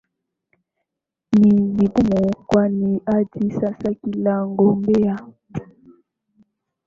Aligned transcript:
ni 1.31 1.51
vigumu 1.73 2.35
kwani 2.47 3.01
hadi 3.05 3.51
sasa 3.51 3.93
kila 3.93 4.45
mgombea 4.45 5.27